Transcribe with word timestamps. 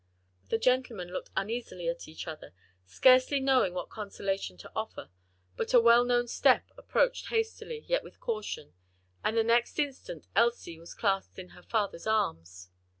The 0.49 0.57
gentlemen 0.57 1.09
looked 1.09 1.29
uneasily 1.37 1.87
at 1.87 2.07
each 2.07 2.27
other, 2.27 2.53
scarcely 2.87 3.39
knowing 3.39 3.75
what 3.75 3.91
consolation 3.91 4.57
to 4.57 4.71
offer; 4.75 5.11
but 5.55 5.75
a 5.75 5.79
well 5.79 6.03
known 6.03 6.27
step 6.27 6.71
approached, 6.75 7.27
hastily, 7.27 7.85
yet 7.87 8.03
with 8.03 8.19
caution, 8.19 8.73
and 9.23 9.37
the 9.37 9.43
next 9.43 9.77
instant 9.77 10.25
Elsie 10.35 10.79
was 10.79 10.95
clasped 10.95 11.37
in 11.37 11.49
her 11.49 11.61
father's 11.61 12.07
arms. 12.07 12.71